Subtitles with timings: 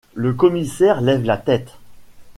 [0.15, 1.77] Le commissaire lève la tête.